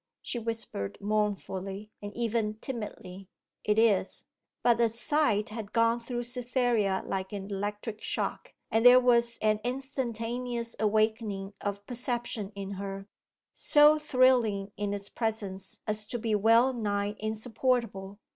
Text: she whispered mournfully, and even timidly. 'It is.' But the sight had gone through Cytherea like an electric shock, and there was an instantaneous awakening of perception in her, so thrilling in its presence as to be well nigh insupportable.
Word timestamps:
she 0.23 0.39
whispered 0.39 0.97
mournfully, 0.99 1.91
and 2.01 2.11
even 2.17 2.55
timidly. 2.55 3.29
'It 3.63 3.77
is.' 3.77 4.25
But 4.63 4.79
the 4.79 4.89
sight 4.89 5.49
had 5.49 5.73
gone 5.73 5.99
through 5.99 6.23
Cytherea 6.23 7.03
like 7.05 7.31
an 7.31 7.51
electric 7.51 8.01
shock, 8.01 8.51
and 8.71 8.83
there 8.83 8.99
was 8.99 9.37
an 9.43 9.59
instantaneous 9.63 10.75
awakening 10.79 11.53
of 11.61 11.85
perception 11.85 12.51
in 12.55 12.71
her, 12.81 13.07
so 13.53 13.99
thrilling 13.99 14.71
in 14.75 14.91
its 14.91 15.07
presence 15.07 15.79
as 15.85 16.07
to 16.07 16.17
be 16.17 16.33
well 16.33 16.73
nigh 16.73 17.15
insupportable. 17.19 18.17